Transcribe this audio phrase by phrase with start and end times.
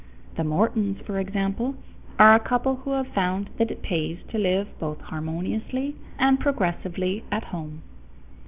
[0.35, 1.75] The Mortons, for example,
[2.17, 7.23] are a couple who have found that it pays to live both harmoniously and progressively
[7.31, 7.83] at home.